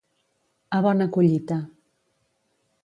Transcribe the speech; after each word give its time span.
A 0.77 0.79
bona 0.85 1.07
collita. 1.17 1.61